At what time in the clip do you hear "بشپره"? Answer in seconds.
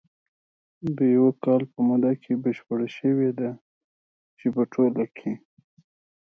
2.43-2.87